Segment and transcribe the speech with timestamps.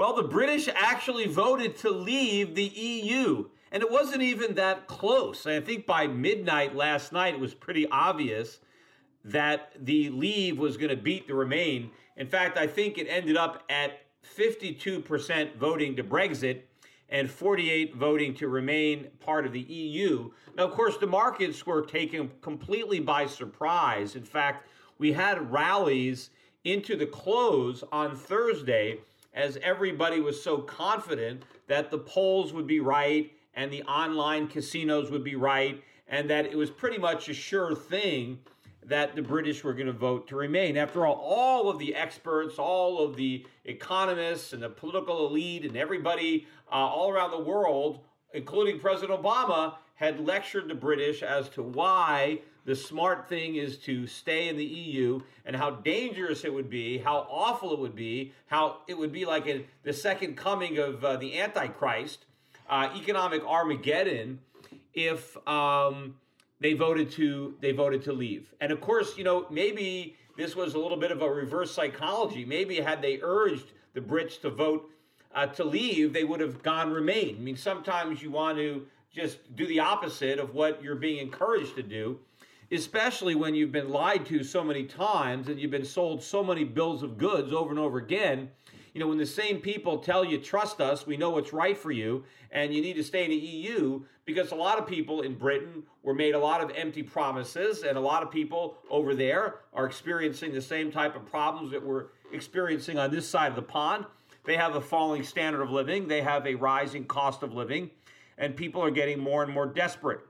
[0.00, 5.46] Well, the British actually voted to leave the EU, and it wasn't even that close.
[5.46, 8.60] I think by midnight last night, it was pretty obvious
[9.26, 11.90] that the leave was going to beat the remain.
[12.16, 14.00] In fact, I think it ended up at
[14.38, 16.62] 52% voting to Brexit
[17.10, 20.30] and 48 voting to remain part of the EU.
[20.56, 24.16] Now, of course, the markets were taken completely by surprise.
[24.16, 26.30] In fact, we had rallies
[26.64, 29.00] into the close on Thursday
[29.34, 35.10] as everybody was so confident that the polls would be right and the online casinos
[35.10, 38.38] would be right and that it was pretty much a sure thing
[38.84, 40.76] that the British were going to vote to remain.
[40.76, 45.76] After all, all of the experts, all of the economists and the political elite and
[45.76, 48.00] everybody uh, all around the world,
[48.34, 54.06] including President Obama, had lectured the British as to why the smart thing is to
[54.06, 58.32] stay in the EU and how dangerous it would be, how awful it would be,
[58.46, 62.26] how it would be like a, the second coming of uh, the Antichrist,
[62.68, 64.40] uh, economic Armageddon,
[64.94, 66.16] if um,
[66.60, 68.52] they voted to they voted to leave.
[68.60, 72.44] And of course, you know, maybe this was a little bit of a reverse psychology.
[72.44, 74.90] Maybe had they urged the Brits to vote
[75.34, 77.36] uh, to leave, they would have gone remain.
[77.36, 81.74] I mean, sometimes you want to just do the opposite of what you're being encouraged
[81.76, 82.18] to do,
[82.72, 86.64] especially when you've been lied to so many times and you've been sold so many
[86.64, 88.48] bills of goods over and over again
[88.94, 91.92] you know, when the same people tell you, trust us, we know what's right for
[91.92, 95.34] you, and you need to stay in the EU, because a lot of people in
[95.34, 99.56] Britain were made a lot of empty promises, and a lot of people over there
[99.72, 103.62] are experiencing the same type of problems that we're experiencing on this side of the
[103.62, 104.04] pond.
[104.44, 107.90] They have a falling standard of living, they have a rising cost of living,
[108.38, 110.20] and people are getting more and more desperate.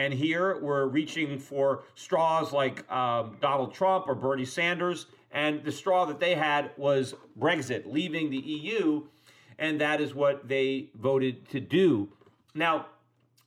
[0.00, 5.70] And here we're reaching for straws like um, Donald Trump or Bernie Sanders and the
[5.70, 9.02] straw that they had was Brexit, leaving the EU,
[9.58, 12.08] and that is what they voted to do.
[12.54, 12.86] Now,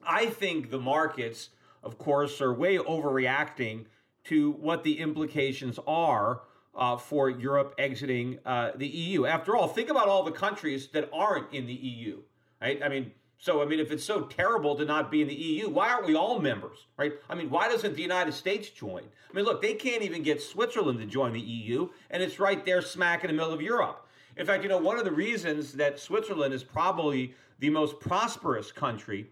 [0.06, 1.50] I think the markets,
[1.81, 3.86] of course, are way overreacting
[4.25, 6.42] to what the implications are
[6.75, 9.25] uh, for Europe exiting uh, the EU.
[9.25, 12.22] After all, think about all the countries that aren't in the EU,
[12.62, 12.80] right?
[12.84, 13.12] I mean,
[13.44, 16.06] so, I mean, if it's so terrible to not be in the EU, why aren't
[16.06, 17.12] we all members, right?
[17.30, 19.04] I mean, why doesn't the United States join?
[19.04, 22.64] I mean, look, they can't even get Switzerland to join the EU, and it's right
[22.64, 24.08] there smack in the middle of Europe.
[24.38, 28.72] In fact, you know, one of the reasons that Switzerland is probably the most prosperous
[28.72, 29.28] country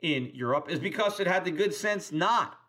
[0.00, 2.60] in Europe is because it had the good sense not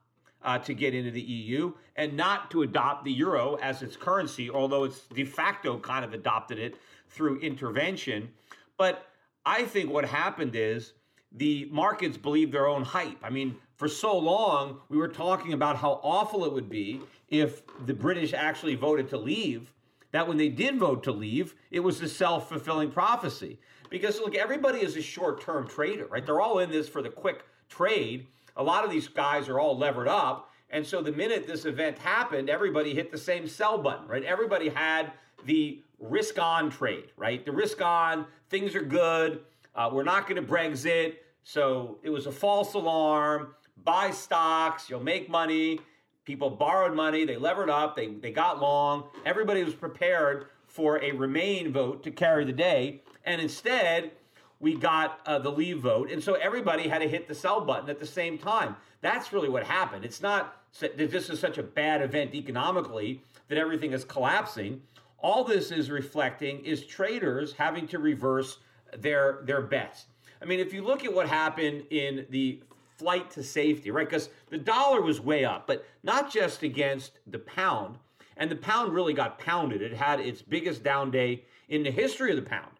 [0.41, 4.49] uh, to get into the EU and not to adopt the euro as its currency,
[4.49, 6.75] although it's de facto kind of adopted it
[7.07, 8.29] through intervention.
[8.77, 9.05] But
[9.47, 10.91] I think what happened is
[11.31, 13.17] the markets believe their own hype.
[13.23, 16.99] I mean, for so long, we were talking about how awful it would be
[17.29, 19.71] if the British actually voted to leave,
[20.11, 23.57] that when they did vote to leave, it was a self fulfilling prophecy.
[23.89, 26.25] Because, look, everybody is a short term trader, right?
[26.25, 28.27] They're all in this for the quick trade.
[28.57, 30.51] A lot of these guys are all levered up.
[30.71, 34.25] And so the minute this event happened, everybody hit the same sell button, right?
[34.25, 35.13] Everybody had
[35.45, 37.45] the risk on trade, right?
[37.45, 39.41] The risk on, things are good,
[39.75, 41.15] uh, we're not going to Brexit.
[41.43, 43.53] So it was a false alarm.
[43.83, 45.79] Buy stocks, you'll make money.
[46.25, 49.05] People borrowed money, they levered up, they, they got long.
[49.25, 53.01] Everybody was prepared for a Remain vote to carry the day.
[53.23, 54.11] And instead,
[54.59, 56.11] we got uh, the leave vote.
[56.11, 58.75] And so everybody had to hit the sell button at the same time.
[59.01, 60.03] That's really what happened.
[60.03, 64.81] It's not that this is such a bad event economically that everything is collapsing.
[65.19, 68.59] All this is reflecting is traders having to reverse
[68.97, 70.05] their, their bets.
[70.41, 72.61] I mean, if you look at what happened in the
[72.97, 74.07] flight to safety, right?
[74.07, 77.97] Because the dollar was way up, but not just against the pound.
[78.37, 79.81] And the pound really got pounded.
[79.81, 82.71] It had its biggest down day in the history of the pound.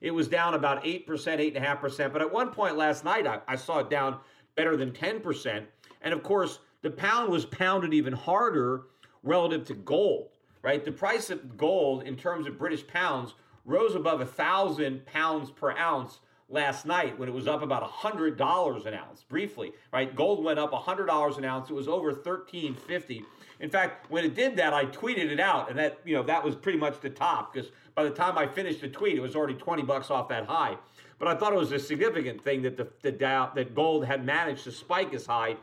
[0.00, 2.12] It was down about 8%, 8.5%.
[2.12, 4.18] But at one point last night, I, I saw it down
[4.56, 5.64] better than 10%.
[6.02, 8.86] And of course, the pound was pounded even harder
[9.22, 10.30] relative to gold,
[10.62, 10.84] right?
[10.84, 15.76] The price of gold in terms of British pounds rose above a thousand pounds per
[15.76, 20.14] ounce last night when it was up about $100 an ounce briefly right?
[20.14, 21.70] Gold went up $100 an ounce.
[21.70, 23.24] It was over 1350
[23.60, 26.44] in fact when it did that i tweeted it out and that you know that
[26.44, 29.34] was pretty much the top because by the time i finished the tweet it was
[29.34, 30.76] already 20 bucks off that high.
[31.18, 33.12] But i thought it was a significant thing that the, the
[33.54, 35.56] that gold had managed to spike as high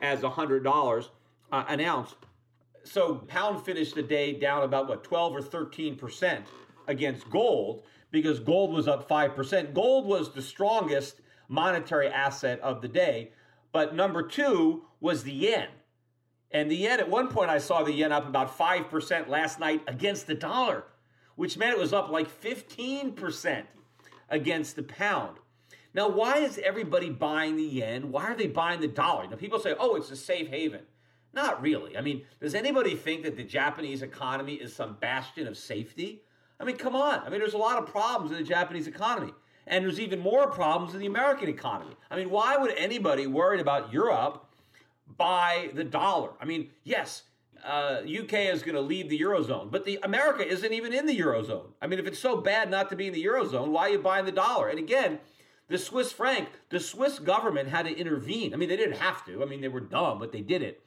[0.00, 1.08] as $100
[1.52, 2.14] uh, an ounce
[2.84, 6.44] so pound finished the day down about what 12 or 13 percent
[6.86, 9.74] against gold because gold was up 5%.
[9.74, 13.32] Gold was the strongest monetary asset of the day,
[13.72, 15.66] but number 2 was the yen.
[16.52, 19.82] And the yen at one point I saw the yen up about 5% last night
[19.88, 20.84] against the dollar,
[21.34, 23.64] which meant it was up like 15%
[24.30, 25.38] against the pound.
[25.92, 28.12] Now, why is everybody buying the yen?
[28.12, 29.26] Why are they buying the dollar?
[29.26, 30.82] Now, people say, oh, it's a safe haven.
[31.34, 31.96] Not really.
[31.96, 36.22] I mean, does anybody think that the Japanese economy is some bastion of safety?
[36.60, 37.20] I mean, come on.
[37.20, 39.32] I mean, there's a lot of problems in the Japanese economy.
[39.66, 41.96] And there's even more problems in the American economy.
[42.10, 44.46] I mean, why would anybody worried about Europe
[45.16, 46.30] buy the dollar?
[46.40, 47.22] I mean, yes,
[47.64, 51.18] uh, UK is going to leave the Eurozone, but the America isn't even in the
[51.18, 51.72] Eurozone.
[51.80, 53.98] I mean, if it's so bad not to be in the Eurozone, why are you
[53.98, 54.68] buying the dollar?
[54.68, 55.18] And again,
[55.68, 58.52] the Swiss franc, the Swiss government had to intervene.
[58.52, 59.42] I mean, they didn't have to.
[59.42, 60.82] I mean, they were dumb, but they did it.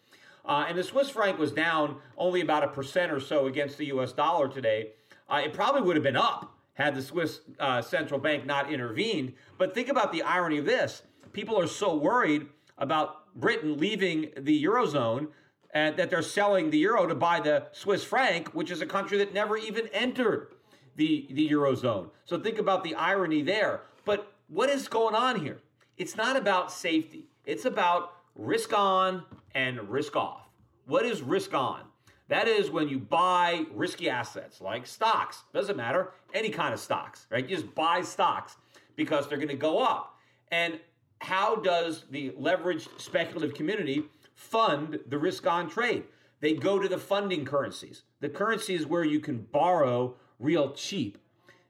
[0.47, 3.87] Uh, and the Swiss franc was down only about a percent or so against the
[3.87, 4.91] US dollar today.
[5.29, 9.33] Uh, it probably would have been up had the Swiss uh, central bank not intervened.
[9.57, 11.01] But think about the irony of this
[11.33, 12.47] people are so worried
[12.77, 15.27] about Britain leaving the Eurozone
[15.71, 19.17] and that they're selling the euro to buy the Swiss franc, which is a country
[19.19, 20.53] that never even entered
[20.95, 22.09] the, the Eurozone.
[22.25, 23.81] So think about the irony there.
[24.05, 25.59] But what is going on here?
[25.97, 29.23] It's not about safety, it's about risk on
[29.57, 30.47] and risk off.
[30.85, 31.81] What is risk on?
[32.27, 37.25] That is when you buy risky assets like stocks, doesn't matter, any kind of stocks,
[37.31, 37.49] right?
[37.49, 38.57] You just buy stocks
[38.95, 40.19] because they're going to go up.
[40.51, 40.79] And
[41.19, 44.03] how does the leveraged speculative community
[44.35, 46.03] fund the risk on trade?
[46.39, 48.03] They go to the funding currencies.
[48.19, 51.17] The currencies where you can borrow real cheap.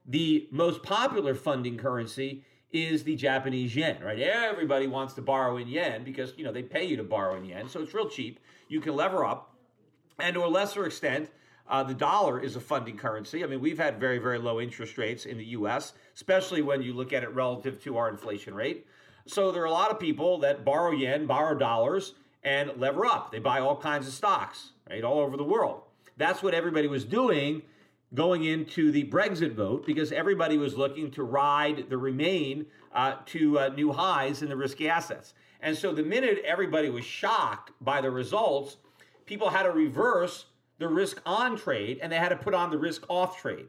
[0.04, 4.18] The most popular funding currency is the Japanese yen, right?
[4.18, 7.44] Everybody wants to borrow in yen because, you know, they pay you to borrow in
[7.44, 8.40] yen, so it's real cheap.
[8.68, 9.54] You can lever up
[10.18, 11.30] and to a lesser extent,
[11.68, 13.44] uh, the dollar is a funding currency.
[13.44, 16.92] I mean, we've had very, very low interest rates in the US, especially when you
[16.92, 18.86] look at it relative to our inflation rate.
[19.26, 23.30] So there are a lot of people that borrow yen, borrow dollars, and lever up.
[23.30, 25.82] They buy all kinds of stocks, right, all over the world.
[26.16, 27.62] That's what everybody was doing
[28.14, 33.58] going into the Brexit vote because everybody was looking to ride the remain uh, to
[33.58, 35.34] uh, new highs in the risky assets.
[35.60, 38.76] And so the minute everybody was shocked by the results,
[39.26, 40.46] people had to reverse
[40.78, 43.68] the risk on trade and they had to put on the risk off trade.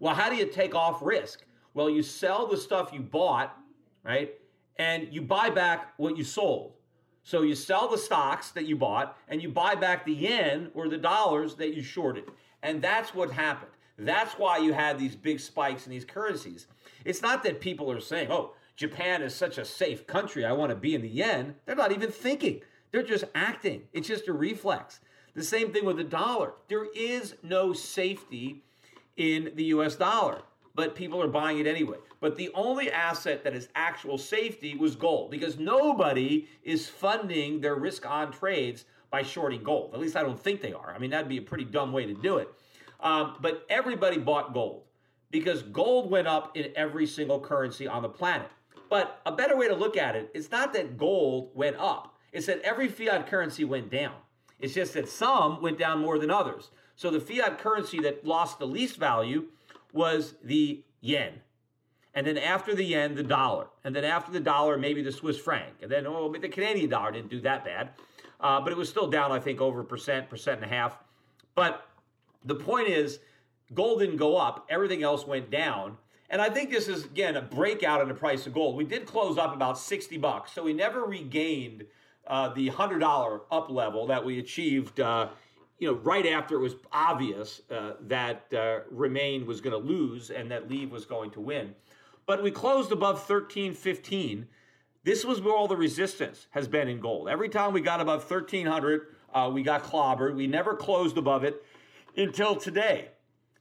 [0.00, 1.44] Well, how do you take off risk?
[1.74, 3.56] Well, you sell the stuff you bought,
[4.04, 4.34] right?
[4.76, 6.74] And you buy back what you sold.
[7.22, 10.88] So you sell the stocks that you bought and you buy back the yen or
[10.88, 12.24] the dollars that you shorted.
[12.62, 13.70] And that's what happened.
[13.98, 16.66] That's why you had these big spikes in these currencies.
[17.04, 20.70] It's not that people are saying, oh, Japan is such a safe country, I want
[20.70, 21.56] to be in the yen.
[21.66, 22.60] They're not even thinking.
[22.92, 23.82] They're just acting.
[23.92, 25.00] It's just a reflex.
[25.34, 26.54] The same thing with the dollar.
[26.68, 28.62] There is no safety
[29.16, 30.42] in the US dollar,
[30.76, 31.98] but people are buying it anyway.
[32.20, 37.74] But the only asset that is actual safety was gold because nobody is funding their
[37.74, 39.92] risk on trades by shorting gold.
[39.92, 40.92] At least I don't think they are.
[40.94, 42.48] I mean, that'd be a pretty dumb way to do it.
[43.00, 44.82] Um, but everybody bought gold
[45.30, 48.50] because gold went up in every single currency on the planet.
[48.90, 52.46] But a better way to look at it is not that gold went up it's
[52.46, 54.14] that every fiat currency went down.
[54.60, 56.70] It's just that some went down more than others.
[56.96, 59.46] So the fiat currency that lost the least value
[59.92, 61.40] was the yen.
[62.14, 63.68] And then after the yen, the dollar.
[63.84, 65.74] And then after the dollar, maybe the Swiss franc.
[65.80, 67.90] And then, oh, but the Canadian dollar didn't do that bad.
[68.40, 70.98] Uh, but it was still down, I think, over percent, percent and a half.
[71.54, 71.87] But
[72.48, 73.20] the point is,
[73.74, 75.96] gold didn't go up, everything else went down.
[76.30, 78.76] And I think this is, again, a breakout in the price of gold.
[78.76, 80.52] We did close up about 60 bucks.
[80.52, 81.84] So we never regained
[82.26, 85.28] uh, the hundred dollar up level that we achieved, uh,
[85.78, 90.30] you know, right after it was obvious uh, that uh, Remain was going to lose
[90.30, 91.74] and that Leave was going to win.
[92.26, 94.46] but we closed above 1315.
[95.04, 97.28] This was where all the resistance has been in gold.
[97.30, 100.34] Every time we got above 1300, uh, we got clobbered.
[100.34, 101.62] We never closed above it
[102.16, 103.08] until today.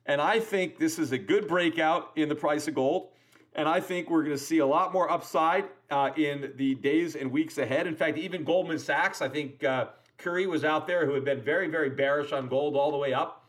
[0.06, 3.10] And I think this is a good breakout in the price of gold.
[3.54, 7.16] And I think we're going to see a lot more upside uh, in the days
[7.16, 7.88] and weeks ahead.
[7.88, 9.88] In fact, even Goldman Sachs, I think uh,
[10.18, 13.13] Currie was out there who had been very, very bearish on gold all the way
[13.13, 13.46] up,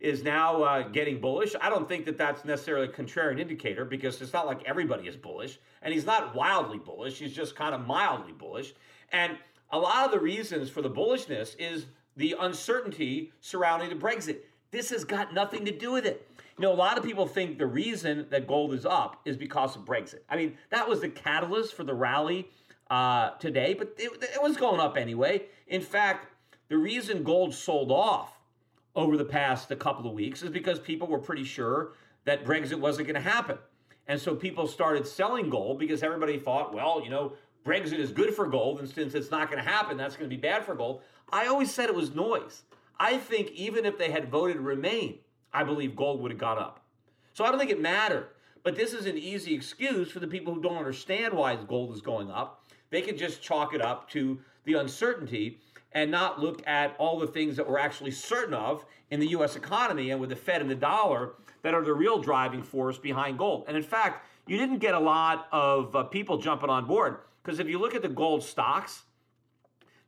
[0.00, 1.54] is now uh, getting bullish.
[1.60, 5.16] I don't think that that's necessarily a contrarian indicator because it's not like everybody is
[5.16, 5.60] bullish.
[5.80, 8.74] And he's not wildly bullish, he's just kind of mildly bullish.
[9.12, 9.38] And
[9.70, 14.38] a lot of the reasons for the bullishness is the uncertainty surrounding the Brexit.
[14.70, 16.26] This has got nothing to do with it.
[16.58, 19.76] You know, a lot of people think the reason that gold is up is because
[19.76, 20.20] of Brexit.
[20.28, 22.48] I mean, that was the catalyst for the rally
[22.90, 25.42] uh, today, but it, it was going up anyway.
[25.66, 26.26] In fact,
[26.68, 28.38] the reason gold sold off
[28.94, 31.92] over the past a couple of weeks is because people were pretty sure
[32.24, 33.58] that Brexit wasn't going to happen.
[34.06, 37.32] And so people started selling gold because everybody thought, well, you know,
[37.64, 40.36] Brexit is good for gold, and since it's not going to happen, that's going to
[40.36, 41.02] be bad for gold.
[41.32, 42.62] I always said it was noise.
[42.98, 45.18] I think even if they had voted Remain,
[45.52, 46.84] I believe gold would have gone up.
[47.34, 48.28] So I don't think it mattered.
[48.64, 52.00] But this is an easy excuse for the people who don't understand why gold is
[52.00, 52.64] going up.
[52.90, 55.58] They can just chalk it up to the uncertainty
[55.92, 59.56] and not look at all the things that we're actually certain of in the US
[59.56, 63.38] economy and with the Fed and the dollar that are the real driving force behind
[63.38, 63.64] gold.
[63.66, 67.58] And in fact, you didn't get a lot of uh, people jumping on board because
[67.58, 69.02] if you look at the gold stocks,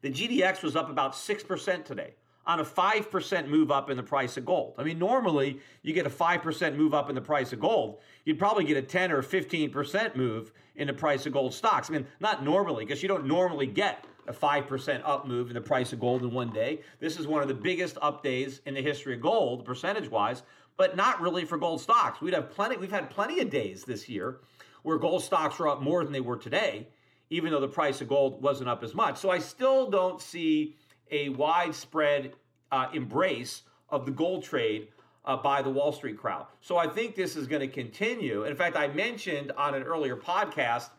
[0.03, 2.15] the GDX was up about 6% today
[2.47, 4.75] on a 5% move up in the price of gold.
[4.77, 8.01] I mean, normally you get a 5% move up in the price of gold.
[8.25, 11.89] You'd probably get a 10 or 15% move in the price of gold stocks.
[11.89, 15.61] I mean, not normally, because you don't normally get a 5% up move in the
[15.61, 16.81] price of gold in one day.
[17.01, 20.43] This is one of the biggest up days in the history of gold, percentage wise,
[20.77, 22.21] but not really for gold stocks.
[22.21, 24.41] We'd have plenty, we've had plenty of days this year
[24.83, 26.89] where gold stocks were up more than they were today,
[27.31, 29.19] even though the price of gold wasn't up as much.
[29.19, 30.77] So I still don't see
[31.11, 32.33] a widespread
[32.71, 34.89] uh, embrace of the gold trade
[35.25, 36.47] uh, by the Wall Street crowd.
[36.61, 38.45] So I think this is going to continue.
[38.45, 40.91] In fact, I mentioned on an earlier podcast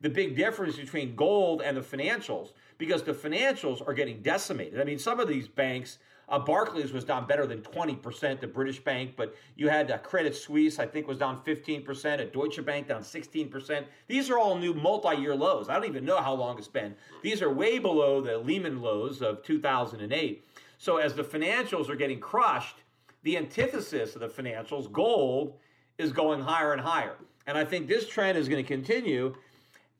[0.00, 4.80] the big difference between gold and the financials because the financials are getting decimated.
[4.80, 8.78] I mean, some of these banks, uh, Barclays was down better than 20%, the British
[8.80, 12.88] bank, but you had uh, Credit Suisse, I think, was down 15%, a Deutsche Bank
[12.88, 13.84] down 16%.
[14.08, 15.68] These are all new multi year lows.
[15.68, 16.94] I don't even know how long it's been.
[17.22, 20.44] These are way below the Lehman lows of 2008.
[20.76, 22.76] So as the financials are getting crushed,
[23.22, 25.58] the antithesis of the financials, gold,
[25.96, 27.16] is going higher and higher.
[27.46, 29.34] And I think this trend is going to continue.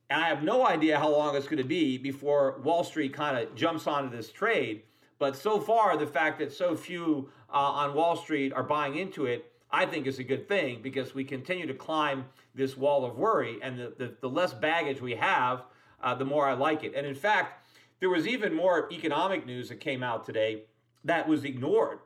[0.09, 3.37] And I have no idea how long it's going to be before Wall Street kind
[3.37, 4.83] of jumps onto this trade.
[5.19, 9.25] But so far, the fact that so few uh, on Wall Street are buying into
[9.25, 13.17] it, I think is a good thing because we continue to climb this wall of
[13.17, 13.59] worry.
[13.61, 15.63] And the, the, the less baggage we have,
[16.01, 16.93] uh, the more I like it.
[16.95, 20.63] And in fact, there was even more economic news that came out today
[21.03, 21.99] that was ignored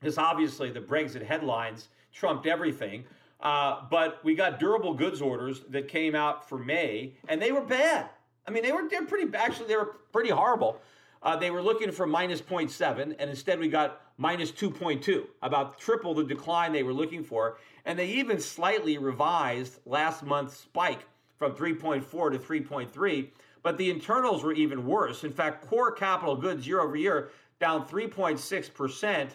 [0.00, 3.04] because obviously the Brexit headlines trumped everything.
[3.40, 7.60] Uh, but we got durable goods orders that came out for May, and they were
[7.60, 8.08] bad.
[8.46, 10.80] I mean, they were they're pretty actually they were pretty horrible.
[11.26, 16.14] Uh, they were looking for minus 0.7, and instead we got minus 2.2, about triple
[16.14, 17.58] the decline they were looking for.
[17.84, 21.00] And they even slightly revised last month's spike
[21.36, 23.28] from 3.4 to 3.3.
[23.64, 25.24] But the internals were even worse.
[25.24, 29.30] In fact, core capital goods year over year down 3.6%.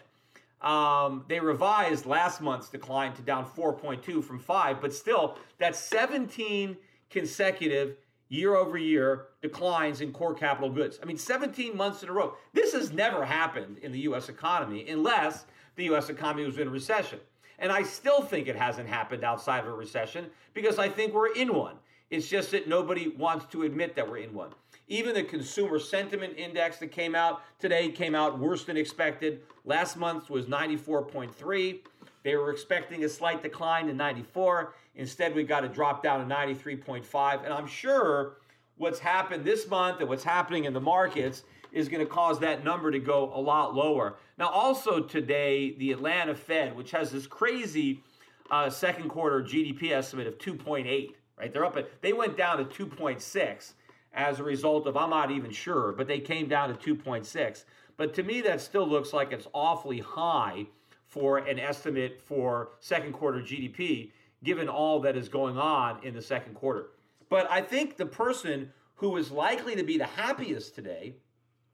[0.66, 6.78] Um, they revised last month's decline to down 4.2 from 5, but still, that's 17
[7.10, 7.98] consecutive
[8.30, 11.00] year over year declines in core capital goods.
[11.02, 12.36] I mean, 17 months in a row.
[12.54, 14.30] This has never happened in the U.S.
[14.30, 15.46] economy unless
[15.76, 16.10] the U.S.
[16.10, 17.20] economy was in recession.
[17.60, 21.34] And I still think it hasn't happened outside of a recession because I think we're
[21.34, 21.76] in one.
[22.10, 24.50] It's just that nobody wants to admit that we're in one.
[24.88, 29.42] Even the consumer sentiment index that came out today came out worse than expected.
[29.64, 31.80] Last month was 94.3.
[32.24, 34.74] They were expecting a slight decline to 94.
[34.96, 37.46] Instead, we got a drop down to 93.5.
[37.46, 38.34] And I'm sure
[38.82, 42.64] what's happened this month and what's happening in the markets is going to cause that
[42.64, 44.16] number to go a lot lower.
[44.40, 48.02] Now, also today, the Atlanta Fed, which has this crazy
[48.50, 51.54] uh, second quarter GDP estimate of 2.8, right?
[51.54, 53.74] They're up at, they went down to 2.6
[54.14, 57.64] as a result of, I'm not even sure, but they came down to 2.6.
[57.98, 60.66] But to me, that still looks like it's awfully high
[61.06, 64.10] for an estimate for second quarter GDP,
[64.44, 66.88] given all that is going on in the second quarter.
[67.32, 71.16] But I think the person who was likely to be the happiest today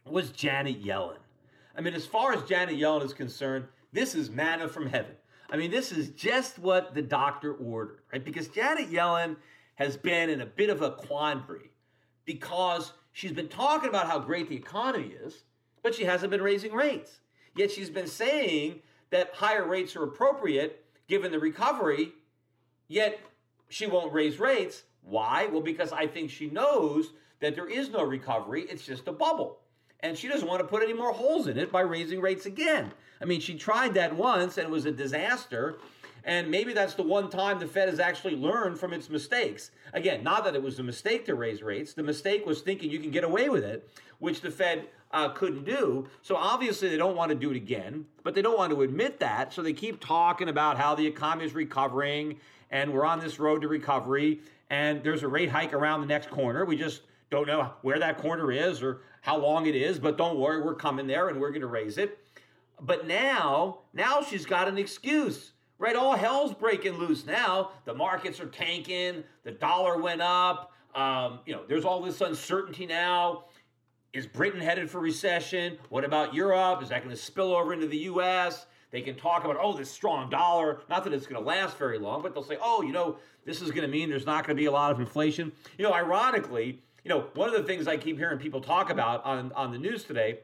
[0.05, 1.17] was Janet Yellen.
[1.75, 5.15] I mean, as far as Janet Yellen is concerned, this is manna from heaven.
[5.49, 8.23] I mean, this is just what the doctor ordered, right?
[8.23, 9.35] Because Janet Yellen
[9.75, 11.71] has been in a bit of a quandary
[12.25, 15.43] because she's been talking about how great the economy is,
[15.81, 17.21] but she hasn't been raising rates.
[17.55, 22.11] Yet she's been saying that higher rates are appropriate given the recovery,
[22.87, 23.19] yet
[23.69, 24.83] she won't raise rates.
[25.07, 25.47] Why?
[25.47, 29.59] Well, because I think she knows that there is no recovery, it's just a bubble.
[30.01, 32.91] And she doesn't want to put any more holes in it by raising rates again.
[33.21, 35.77] I mean, she tried that once and it was a disaster.
[36.23, 39.71] And maybe that's the one time the Fed has actually learned from its mistakes.
[39.93, 41.93] Again, not that it was a mistake to raise rates.
[41.93, 45.63] The mistake was thinking you can get away with it, which the Fed uh, couldn't
[45.63, 46.07] do.
[46.21, 49.19] So obviously they don't want to do it again, but they don't want to admit
[49.21, 49.53] that.
[49.53, 52.37] So they keep talking about how the economy is recovering
[52.69, 56.29] and we're on this road to recovery and there's a rate hike around the next
[56.29, 56.65] corner.
[56.65, 60.39] We just don't know where that corner is or how long it is, but don't
[60.39, 62.17] worry, we're coming there and we're going to raise it.
[62.79, 65.95] But now, now she's got an excuse, right?
[65.95, 67.71] All hell's breaking loose now.
[67.86, 69.24] The markets are tanking.
[69.43, 70.71] The dollar went up.
[70.93, 73.45] Um, you know, there's all this uncertainty now.
[74.13, 75.77] Is Britain headed for recession?
[75.89, 76.81] What about Europe?
[76.81, 78.65] Is that going to spill over into the U.S.?
[78.91, 80.82] They can talk about, oh, this strong dollar.
[80.89, 83.62] Not that it's going to last very long, but they'll say, oh, you know, this
[83.62, 85.51] is going to mean there's not going to be a lot of inflation.
[85.77, 89.24] You know, ironically, you know, one of the things I keep hearing people talk about
[89.25, 90.39] on, on the news today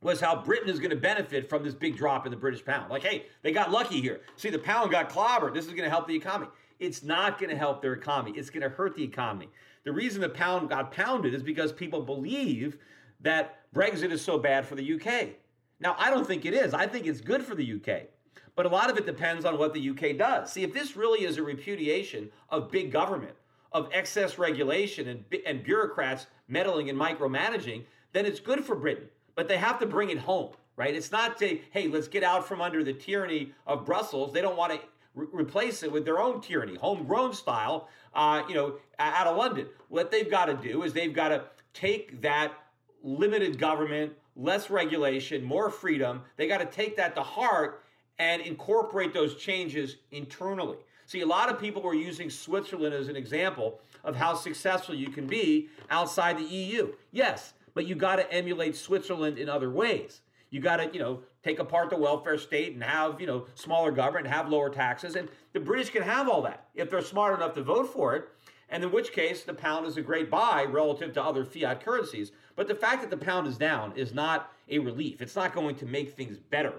[0.00, 2.90] was how Britain is going to benefit from this big drop in the British pound.
[2.90, 4.20] Like, hey, they got lucky here.
[4.36, 5.54] See, the pound got clobbered.
[5.54, 6.50] This is going to help the economy.
[6.78, 8.36] It's not going to help their economy.
[8.36, 9.48] It's going to hurt the economy.
[9.84, 12.76] The reason the pound got pounded is because people believe
[13.20, 15.36] that Brexit is so bad for the UK.
[15.80, 16.74] Now, I don't think it is.
[16.74, 18.02] I think it's good for the UK.
[18.56, 20.52] But a lot of it depends on what the UK does.
[20.52, 23.34] See, if this really is a repudiation of big government,
[23.72, 29.48] of excess regulation and, and bureaucrats meddling and micromanaging, then it's good for Britain but
[29.48, 30.94] they have to bring it home, right?
[30.94, 34.32] It's not to, hey, let's get out from under the tyranny of Brussels.
[34.32, 34.80] They don't want to
[35.14, 39.66] re- replace it with their own tyranny, homegrown style, uh, you know, out of London.
[39.88, 42.52] What they've got to do is they've got to take that
[43.02, 46.22] limited government, less regulation, more freedom.
[46.36, 47.84] They got to take that to heart
[48.18, 50.78] and incorporate those changes internally.
[51.06, 55.08] See, a lot of people were using Switzerland as an example of how successful you
[55.08, 56.92] can be outside the EU.
[57.12, 60.20] Yes, but you got to emulate Switzerland in other ways.
[60.50, 63.90] You got to, you know, take apart the welfare state and have, you know, smaller
[63.90, 65.16] government, have lower taxes.
[65.16, 68.28] And the British can have all that if they're smart enough to vote for it.
[68.70, 72.32] And in which case, the pound is a great buy relative to other fiat currencies.
[72.56, 75.20] But the fact that the pound is down is not a relief.
[75.20, 76.74] It's not going to make things better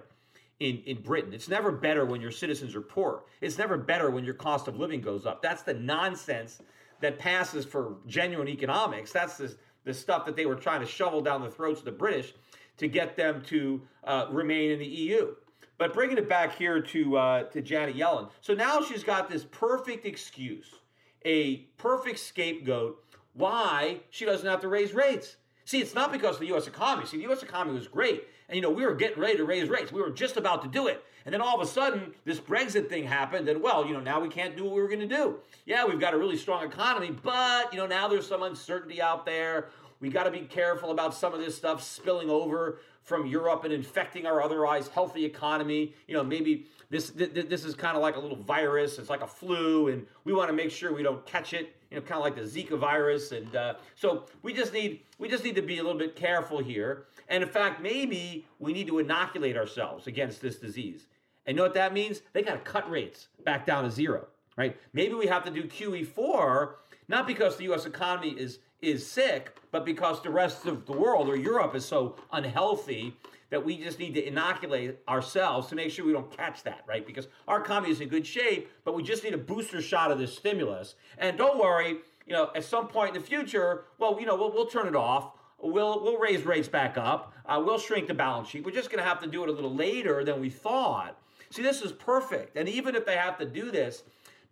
[0.60, 1.34] in, in Britain.
[1.34, 3.24] It's never better when your citizens are poor.
[3.42, 5.42] It's never better when your cost of living goes up.
[5.42, 6.62] That's the nonsense
[7.02, 9.12] that passes for genuine economics.
[9.12, 11.92] That's the, the stuff that they were trying to shovel down the throats of the
[11.92, 12.34] British
[12.78, 15.36] to get them to uh, remain in the EU.
[15.78, 19.44] But bringing it back here to uh, to Janet Yellen, so now she's got this
[19.44, 20.74] perfect excuse,
[21.26, 25.36] a perfect scapegoat why she doesn't have to raise rates.
[25.66, 26.68] See, it's not because of the U.S.
[26.68, 27.08] economy.
[27.08, 27.42] See, the U.S.
[27.42, 29.92] economy was great, and you know we were getting ready to raise rates.
[29.92, 32.88] We were just about to do it, and then all of a sudden this Brexit
[32.88, 35.08] thing happened, and well, you know now we can't do what we were going to
[35.08, 35.40] do.
[35.66, 39.26] Yeah, we've got a really strong economy, but you know now there's some uncertainty out
[39.26, 39.70] there.
[40.00, 43.74] We got to be careful about some of this stuff spilling over from Europe and
[43.74, 45.94] infecting our otherwise healthy economy.
[46.08, 49.00] You know, maybe this this is kind of like a little virus.
[49.00, 51.75] It's like a flu, and we want to make sure we don't catch it.
[51.92, 55.30] You know, kind of like the Zika virus, and uh, so we just need we
[55.30, 57.06] just need to be a little bit careful here.
[57.30, 61.08] And in fact, maybe we need to inoculate ourselves against this disease.
[61.46, 62.22] And you know what that means?
[62.34, 64.76] They got to cut rates back down to zero, right?
[64.94, 66.74] Maybe we have to do QE4,
[67.08, 67.86] not because the U.S.
[67.86, 72.16] economy is is sick, but because the rest of the world or Europe is so
[72.32, 73.18] unhealthy
[73.50, 77.06] that we just need to inoculate ourselves to make sure we don't catch that, right?
[77.06, 80.20] Because our economy is in good shape, but we just need a booster shot of
[80.20, 80.96] this stimulus.
[81.18, 84.52] And don't worry, you know, at some point in the future, well, you know, we'll,
[84.52, 85.32] we'll turn it off.
[85.60, 87.34] We'll, we'll raise rates back up.
[87.46, 88.66] Uh, we'll shrink the balance sheet.
[88.66, 91.18] We're just going to have to do it a little later than we thought.
[91.50, 92.58] See, this is perfect.
[92.58, 94.04] And even if they have to do this,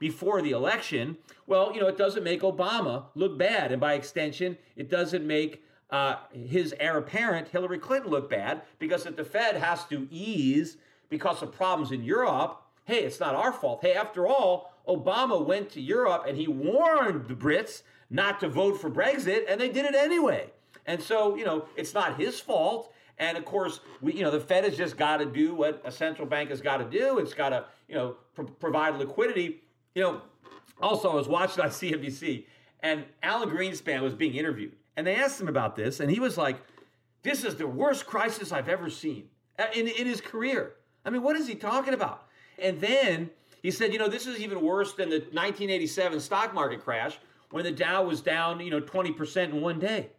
[0.03, 3.71] before the election, well, you know, it doesn't make Obama look bad.
[3.71, 9.05] And by extension, it doesn't make uh, his heir apparent, Hillary Clinton, look bad because
[9.05, 10.75] if the Fed has to ease
[11.07, 13.79] because of problems in Europe, hey, it's not our fault.
[13.81, 18.81] Hey, after all, Obama went to Europe and he warned the Brits not to vote
[18.81, 20.49] for Brexit, and they did it anyway.
[20.85, 22.93] And so, you know, it's not his fault.
[23.19, 25.91] And of course, we, you know, the Fed has just got to do what a
[25.93, 27.19] central bank has got to do.
[27.19, 29.61] It's got to, you know, pr- provide liquidity
[29.95, 30.21] you know,
[30.81, 32.45] also, I was watching on CNBC
[32.81, 34.73] and Alan Greenspan was being interviewed.
[34.95, 36.57] And they asked him about this, and he was like,
[37.23, 40.73] This is the worst crisis I've ever seen uh, in, in his career.
[41.05, 42.27] I mean, what is he talking about?
[42.59, 46.83] And then he said, you know, this is even worse than the 1987 stock market
[46.83, 47.17] crash
[47.49, 50.09] when the Dow was down, you know, 20% in one day.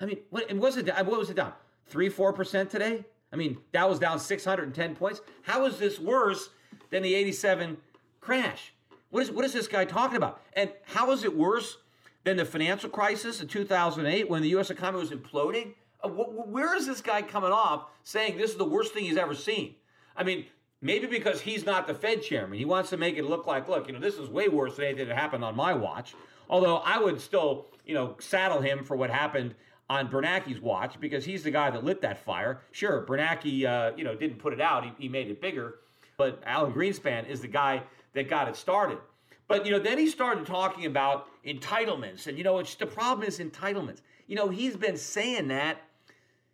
[0.00, 1.52] I mean, what, and was it, what was it down?
[1.86, 3.04] Three, 4% today?
[3.32, 5.20] I mean, Dow was down 610 points.
[5.42, 6.50] How is this worse
[6.90, 7.76] than the 87
[8.20, 8.72] crash?
[9.14, 10.42] What is, what is this guy talking about?
[10.54, 11.76] And how is it worse
[12.24, 14.70] than the financial crisis in 2008 when the U.S.
[14.70, 15.74] economy was imploding?
[16.02, 19.36] Uh, where is this guy coming off saying this is the worst thing he's ever
[19.36, 19.76] seen?
[20.16, 20.46] I mean,
[20.82, 22.58] maybe because he's not the Fed chairman.
[22.58, 24.86] He wants to make it look like, look, you know, this is way worse than
[24.86, 26.16] anything that happened on my watch.
[26.50, 29.54] Although I would still, you know, saddle him for what happened
[29.88, 32.62] on Bernanke's watch because he's the guy that lit that fire.
[32.72, 35.76] Sure, Bernanke, uh, you know, didn't put it out; he, he made it bigger.
[36.16, 37.82] But Alan Greenspan is the guy
[38.14, 38.98] that got it started.
[39.46, 43.26] But you know, then he started talking about entitlements, and you know, it's the problem
[43.26, 44.00] is entitlements.
[44.26, 45.82] You know, he's been saying that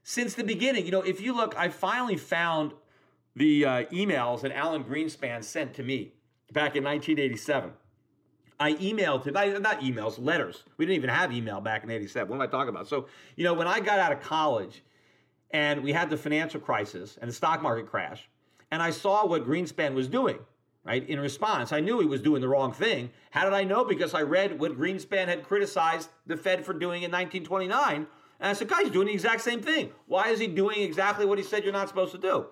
[0.03, 0.85] since the beginning.
[0.85, 2.73] You know, if you look, I finally found
[3.37, 6.14] the uh, emails that Alan Greenspan sent to me
[6.53, 7.70] back in 1987.
[8.59, 10.64] I emailed him, not emails, letters.
[10.77, 12.29] We didn't even have email back in 87.
[12.29, 12.88] What am I talking about?
[12.88, 14.83] So, you know, when I got out of college
[15.51, 18.29] and we had the financial crisis and the stock market crash,
[18.70, 20.38] and I saw what Greenspan was doing,
[20.90, 23.11] right, in response, I knew he was doing the wrong thing.
[23.31, 23.85] How did I know?
[23.85, 28.07] Because I read what Greenspan had criticized the Fed for doing in 1929.
[28.40, 29.90] And I said, guys, he's doing the exact same thing.
[30.07, 32.46] Why is he doing exactly what he said you're not supposed to do?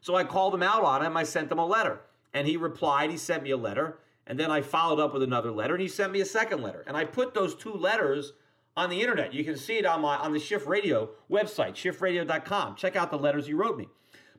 [0.00, 1.16] So I called him out on him.
[1.16, 2.00] I sent him a letter.
[2.34, 3.98] And he replied, he sent me a letter.
[4.26, 6.84] And then I followed up with another letter, and he sent me a second letter.
[6.86, 8.34] And I put those two letters
[8.76, 9.32] on the internet.
[9.32, 12.76] You can see it on my on the Schiff Radio website, schiffradio.com.
[12.76, 13.88] Check out the letters he wrote me.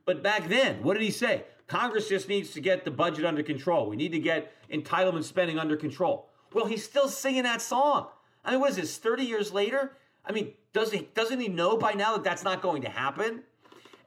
[0.05, 1.43] But back then, what did he say?
[1.69, 3.87] Congress just needs to get the budget under control.
[3.87, 6.27] We need to get entitlement spending under control.
[6.51, 8.07] Well, he's still singing that song.
[8.43, 8.97] I mean, what is this?
[8.97, 9.95] Thirty years later?
[10.25, 13.43] I mean, does he doesn't he know by now that that's not going to happen?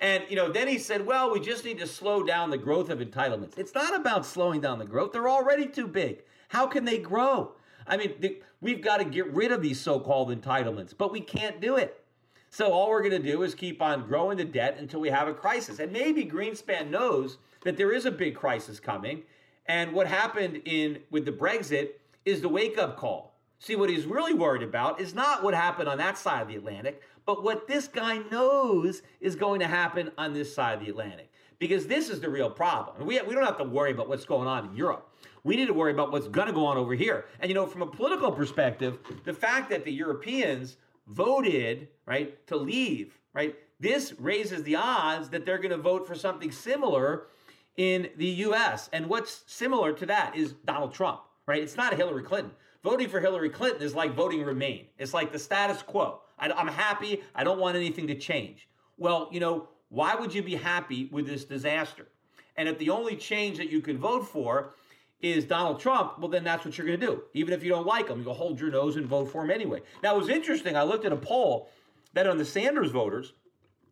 [0.01, 2.91] And you know, then he said, "Well, we just need to slow down the growth
[2.91, 6.25] of entitlements." It's not about slowing down the growth; they're already too big.
[6.49, 7.53] How can they grow?
[7.87, 11.61] I mean, the, we've got to get rid of these so-called entitlements, but we can't
[11.61, 12.05] do it.
[12.51, 15.27] So all we're going to do is keep on growing the debt until we have
[15.27, 15.79] a crisis.
[15.79, 19.23] And maybe Greenspan knows that there is a big crisis coming,
[19.67, 21.91] and what happened in with the Brexit
[22.25, 23.35] is the wake-up call.
[23.59, 26.57] See, what he's really worried about is not what happened on that side of the
[26.57, 30.91] Atlantic, but what this guy knows is going to happen on this side of the
[30.91, 31.31] Atlantic.
[31.61, 33.07] Because this is the real problem.
[33.07, 35.09] We, we don't have to worry about what's going on in Europe.
[35.45, 37.27] We need to worry about what's going to go on over here.
[37.39, 42.57] And, you know, from a political perspective, the fact that the Europeans voted, right, to
[42.57, 47.27] leave, right, this raises the odds that they're going to vote for something similar
[47.77, 48.89] in the US.
[48.93, 51.63] And what's similar to that is Donald Trump, right?
[51.63, 52.53] It's not Hillary Clinton.
[52.83, 54.87] Voting for Hillary Clinton is like voting Remain.
[54.99, 56.21] It's like the status quo.
[56.39, 57.23] I, am happy.
[57.35, 58.69] I don't want anything to change.
[58.99, 62.09] Well, you know, why would you be happy with this disaster?
[62.57, 64.75] And if the only change that you can vote for
[65.21, 67.23] is Donald Trump, well, then that's what you're going to do.
[67.35, 69.81] Even if you don't like him, you'll hold your nose and vote for him anyway.
[70.03, 70.77] Now, it was interesting.
[70.77, 71.71] I looked at a poll
[72.15, 73.33] that on the Sanders voters,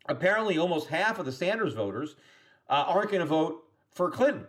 [0.07, 2.17] apparently almost half of the Sanders voters
[2.69, 4.47] uh, aren't going to vote for Clinton.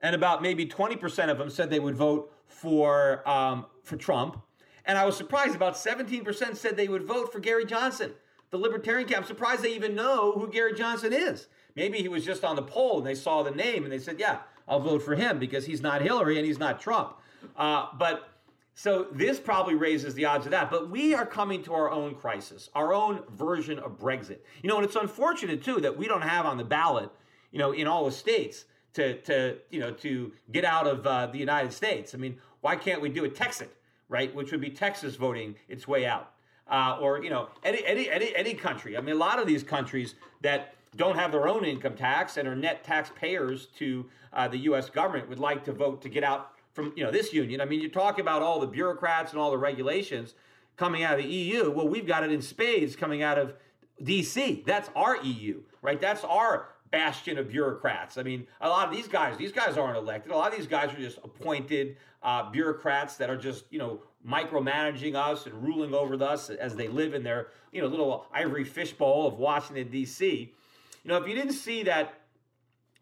[0.00, 4.42] And about maybe 20% of them said they would vote for, um, for Trump.
[4.84, 5.54] And I was surprised.
[5.54, 8.12] About 17% said they would vote for Gary Johnson,
[8.50, 9.22] the Libertarian camp.
[9.22, 11.46] I'm surprised they even know who Gary Johnson is.
[11.76, 14.18] Maybe he was just on the poll and they saw the name and they said,
[14.18, 17.16] yeah, I'll vote for him because he's not Hillary and he's not Trump.
[17.56, 18.28] Uh, but
[18.74, 20.70] so this probably raises the odds of that.
[20.70, 24.38] But we are coming to our own crisis, our own version of Brexit.
[24.62, 27.10] You know, and it's unfortunate too that we don't have on the ballot,
[27.52, 28.64] you know, in all the states
[28.94, 32.14] to to you know to get out of uh, the United States.
[32.14, 33.68] I mean, why can't we do a Texit?
[34.12, 34.32] right?
[34.34, 36.32] Which would be Texas voting its way out,
[36.68, 38.96] uh, or you know any any any any country.
[38.96, 42.46] I mean, a lot of these countries that don't have their own income tax and
[42.46, 44.90] are net taxpayers to uh, the U.S.
[44.90, 47.60] government would like to vote to get out from you know this union.
[47.60, 50.34] I mean, you talk about all the bureaucrats and all the regulations
[50.76, 51.70] coming out of the EU.
[51.70, 53.54] Well, we've got it in spades coming out of
[54.02, 54.62] D.C.
[54.66, 56.00] That's our EU, right?
[56.00, 58.18] That's our bastion of bureaucrats.
[58.18, 60.30] I mean, a lot of these guys, these guys aren't elected.
[60.30, 64.00] A lot of these guys are just appointed uh, bureaucrats that are just, you know,
[64.24, 68.64] micromanaging us and ruling over us as they live in their, you know, little ivory
[68.64, 70.52] fishbowl of Washington, D.C.
[71.02, 72.20] You know, if you didn't see that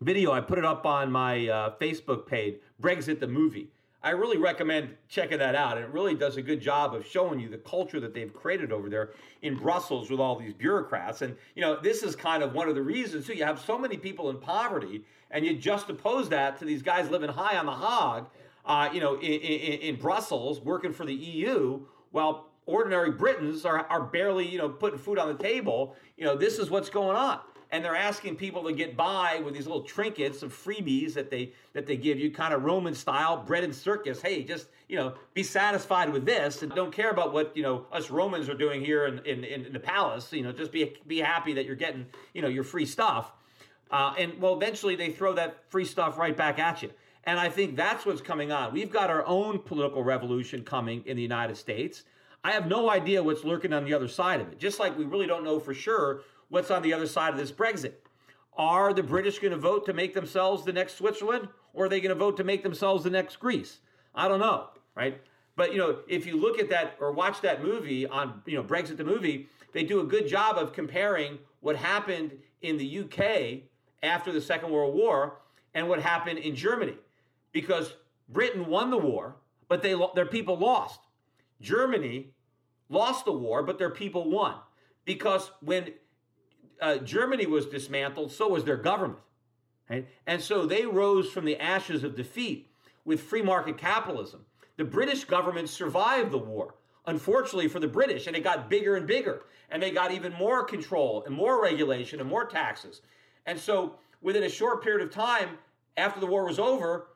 [0.00, 3.70] video, I put it up on my uh, Facebook page, Brexit the movie.
[4.02, 5.76] I really recommend checking that out.
[5.76, 8.88] It really does a good job of showing you the culture that they've created over
[8.88, 9.10] there
[9.42, 11.20] in Brussels with all these bureaucrats.
[11.20, 13.34] And, you know, this is kind of one of the reasons, too.
[13.34, 17.10] You have so many people in poverty, and you just oppose that to these guys
[17.10, 18.28] living high on the hog,
[18.64, 23.86] uh, you know, in, in, in Brussels working for the EU, while ordinary Britons are,
[23.86, 25.94] are barely, you know, putting food on the table.
[26.16, 27.40] You know, this is what's going on.
[27.72, 31.52] And they're asking people to get by with these little trinkets of freebies that they
[31.72, 34.20] that they give you, kind of Roman style, bread and circus.
[34.20, 37.86] Hey, just you know, be satisfied with this, and don't care about what you know
[37.92, 40.32] us Romans are doing here in in, in the palace.
[40.32, 43.32] You know, just be be happy that you're getting you know your free stuff.
[43.90, 46.90] Uh, and well, eventually they throw that free stuff right back at you.
[47.24, 48.72] And I think that's what's coming on.
[48.72, 52.04] We've got our own political revolution coming in the United States.
[52.42, 54.58] I have no idea what's lurking on the other side of it.
[54.58, 57.50] Just like we really don't know for sure what's on the other side of this
[57.50, 57.94] Brexit.
[58.56, 62.00] Are the British going to vote to make themselves the next Switzerland, or are they
[62.00, 63.78] going to vote to make themselves the next Greece?
[64.14, 65.20] I don't know, right?
[65.56, 68.62] But you know, if you look at that or watch that movie on you know
[68.62, 73.62] Brexit the movie, they do a good job of comparing what happened in the UK
[74.02, 75.38] after the Second World War
[75.74, 76.96] and what happened in Germany,
[77.52, 77.94] because
[78.28, 79.36] Britain won the war,
[79.68, 81.00] but they their people lost.
[81.60, 82.32] Germany
[82.88, 84.54] lost the war, but their people won
[85.04, 85.92] because when
[86.80, 89.20] uh, Germany was dismantled, so was their government.
[89.88, 90.06] Right?
[90.26, 92.70] And so they rose from the ashes of defeat
[93.04, 94.44] with free market capitalism.
[94.76, 96.74] The British government survived the war,
[97.06, 99.42] unfortunately for the British, and it got bigger and bigger.
[99.70, 103.02] And they got even more control and more regulation and more taxes.
[103.46, 105.58] And so within a short period of time,
[105.96, 107.08] after the war was over,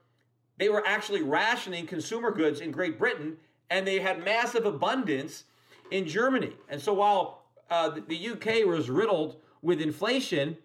[0.59, 3.37] they were actually rationing consumer goods in Great Britain,
[3.71, 5.45] and they had massive abundance
[5.91, 6.53] in Germany.
[6.69, 10.57] And so while uh, the UK was riddled with inflation,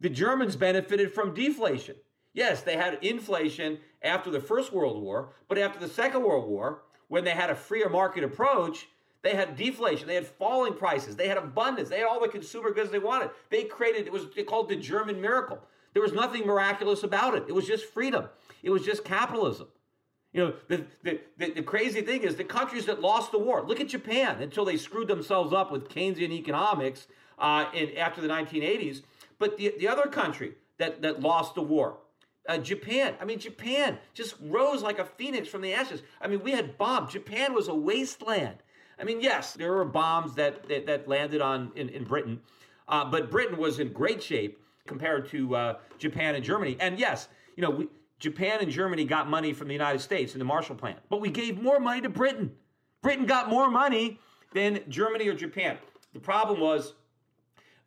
[0.00, 1.94] the Germans benefited from deflation.
[2.34, 6.82] Yes, they had inflation after the First World War, but after the Second World War,
[7.08, 8.88] when they had a freer market approach,
[9.22, 12.72] they had deflation, they had falling prices, they had abundance, they had all the consumer
[12.72, 13.30] goods they wanted.
[13.50, 15.58] They created it was called the German miracle.
[15.92, 17.44] There was nothing miraculous about it.
[17.48, 18.28] It was just freedom.
[18.62, 19.68] It was just capitalism.
[20.32, 23.66] You know, the, the, the, the, crazy thing is the countries that lost the war,
[23.66, 27.08] look at Japan until they screwed themselves up with Keynesian economics
[27.40, 29.02] uh, in, after the 1980s.
[29.38, 31.98] But the, the other country that, that lost the war,
[32.48, 33.14] uh, Japan.
[33.20, 36.02] I mean, Japan just rose like a phoenix from the ashes.
[36.20, 37.12] I mean, we had bombs.
[37.12, 38.56] Japan was a wasteland.
[38.98, 42.40] I mean, yes, there were bombs that, that, that landed on in, in Britain,
[42.86, 46.76] uh, but Britain was in great shape compared to uh, Japan and Germany.
[46.80, 50.38] And yes, you know, we, Japan and Germany got money from the United States in
[50.38, 52.52] the Marshall Plan, but we gave more money to Britain.
[53.00, 54.18] Britain got more money
[54.52, 55.78] than Germany or Japan.
[56.12, 56.94] The problem was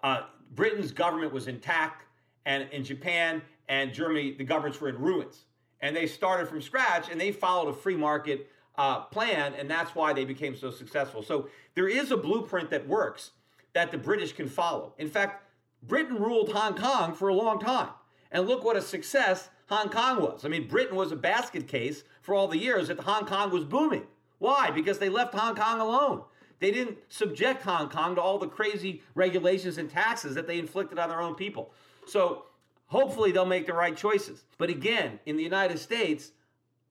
[0.03, 2.05] uh, Britain's government was intact,
[2.45, 5.45] and in Japan and Germany, the governments were in ruins.
[5.81, 9.95] And they started from scratch and they followed a free market uh, plan, and that's
[9.95, 11.21] why they became so successful.
[11.21, 13.31] So there is a blueprint that works
[13.73, 14.93] that the British can follow.
[14.97, 15.43] In fact,
[15.83, 17.89] Britain ruled Hong Kong for a long time.
[18.31, 20.45] And look what a success Hong Kong was.
[20.45, 23.63] I mean, Britain was a basket case for all the years that Hong Kong was
[23.63, 24.07] booming.
[24.39, 24.71] Why?
[24.71, 26.23] Because they left Hong Kong alone.
[26.63, 30.97] They didn't subject Hong Kong to all the crazy regulations and taxes that they inflicted
[30.97, 31.73] on their own people.
[32.07, 32.45] So
[32.85, 34.45] hopefully they'll make the right choices.
[34.57, 36.31] But again, in the United States,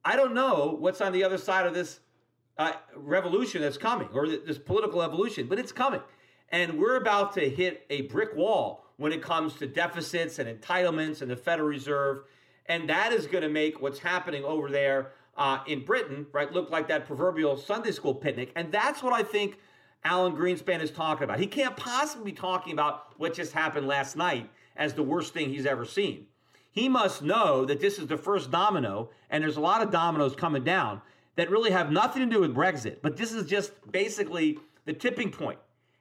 [0.05, 2.01] I don't know what's on the other side of this
[2.59, 6.03] uh, revolution that's coming or this political evolution, but it's coming.
[6.51, 11.23] And we're about to hit a brick wall when it comes to deficits and entitlements
[11.23, 12.25] and the Federal Reserve.
[12.67, 16.71] And that is going to make what's happening over there uh, in Britain, right, looked
[16.71, 18.53] like that proverbial Sunday school picnic.
[18.55, 19.59] And that's what I think
[20.05, 21.41] Alan Greenspan is talking about.
[21.41, 25.49] He can't possibly be talking about what just happened last night as the worst thing
[25.49, 26.27] he's ever seen.
[26.71, 30.35] He must know that this is the first domino, and there's a lot of dominoes
[30.35, 31.03] coming down
[31.37, 32.97] that really have nothing to do with Brexit.
[33.03, 35.59] But this is just basically the tipping point.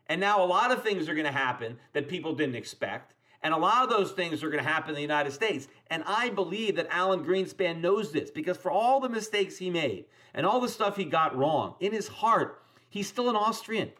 [0.08, 3.14] And now a lot of things are going to happen that people didn't expect.
[3.44, 5.68] And a lot of those things are going to happen in the United States.
[5.90, 10.06] And I believe that Alan Greenspan knows this because for all the mistakes he made
[10.34, 13.92] and all the stuff he got wrong, in his heart, he's still an Austrian.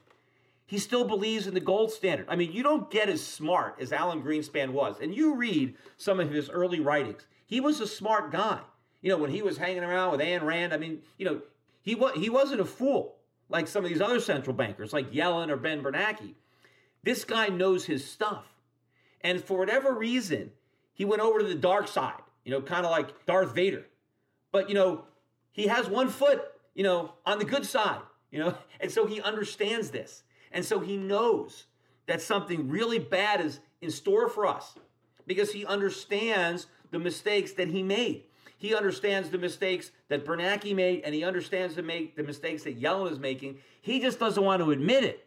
[0.68, 2.28] He still believes in the gold standard.
[2.30, 4.98] I mean, you don't get as smart as Alan Greenspan was.
[5.02, 7.26] And you read some of his early writings.
[7.46, 8.60] He was a smart guy.
[9.02, 11.42] You know, when he was hanging around with Ayn Rand, I mean, you know,
[11.82, 13.16] he, wa- he wasn't a fool
[13.50, 16.36] like some of these other central bankers, like Yellen or Ben Bernanke.
[17.04, 18.46] This guy knows his stuff.
[19.24, 20.52] And for whatever reason,
[20.94, 23.86] he went over to the dark side, you know, kind of like Darth Vader.
[24.52, 25.06] But, you know,
[25.52, 26.42] he has one foot,
[26.74, 30.24] you know, on the good side, you know, and so he understands this.
[30.52, 31.66] And so he knows
[32.08, 34.76] that something really bad is in store for us
[35.26, 38.24] because he understands the mistakes that he made.
[38.58, 42.80] He understands the mistakes that Bernanke made, and he understands the, make, the mistakes that
[42.80, 43.58] Yellen is making.
[43.82, 45.26] He just doesn't want to admit it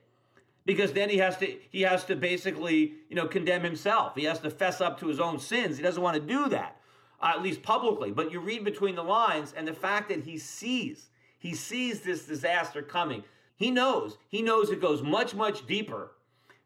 [0.67, 4.15] because then he has to he has to basically you know condemn himself.
[4.15, 5.77] He has to fess up to his own sins.
[5.77, 6.81] He doesn't want to do that,
[7.21, 8.11] uh, at least publicly.
[8.11, 12.25] But you read between the lines, and the fact that he sees he sees this
[12.25, 13.25] disaster coming.
[13.57, 16.13] He knows he knows it goes much much deeper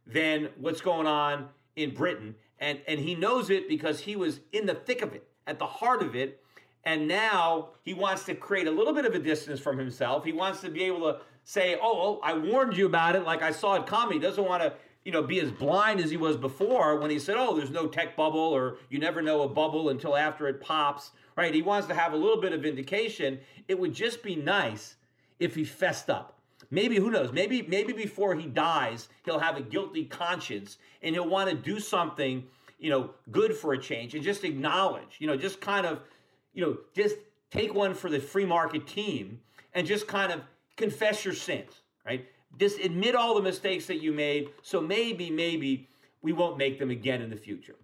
[0.06, 2.34] than what's going on in Britain.
[2.58, 5.66] And, and he knows it because he was in the thick of it, at the
[5.66, 6.42] heart of it.
[6.84, 10.24] And now he wants to create a little bit of a distance from himself.
[10.24, 13.42] He wants to be able to say, oh, oh I warned you about it like
[13.42, 14.14] I saw it coming.
[14.14, 17.18] He doesn't want to you know, be as blind as he was before when he
[17.18, 20.60] said, "Oh, there's no tech bubble," or "You never know a bubble until after it
[20.60, 21.54] pops." Right?
[21.54, 23.40] He wants to have a little bit of vindication.
[23.68, 24.96] It would just be nice
[25.38, 26.38] if he fessed up.
[26.70, 27.32] Maybe who knows?
[27.32, 31.80] Maybe maybe before he dies, he'll have a guilty conscience and he'll want to do
[31.80, 32.44] something,
[32.78, 36.00] you know, good for a change and just acknowledge, you know, just kind of,
[36.52, 37.16] you know, just
[37.50, 39.40] take one for the free market team
[39.72, 40.42] and just kind of
[40.78, 42.26] confess your sins, right?
[42.58, 44.48] Just admit all the mistakes that you made.
[44.62, 45.88] So maybe, maybe
[46.22, 47.74] we won't make them again in the future.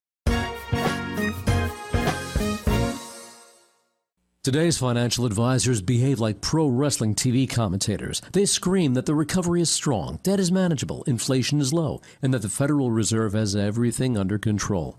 [4.43, 8.21] Today's financial advisors behave like pro wrestling TV commentators.
[8.33, 12.43] They scream that the recovery is strong, debt is manageable, inflation is low, and that
[12.43, 14.99] the Federal Reserve has everything under control.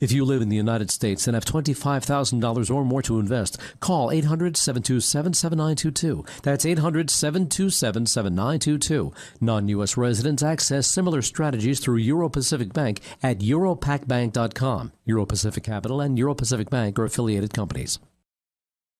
[0.00, 4.10] If you live in the United States and have $25,000 or more to invest, call
[4.10, 6.24] 800 727 7922.
[6.42, 9.12] That's 800 727 7922.
[9.42, 9.98] Non U.S.
[9.98, 14.92] residents access similar strategies through Euro Pacific Bank at europacbank.com.
[15.04, 17.98] Euro Pacific Capital and Euro Pacific Bank are affiliated companies.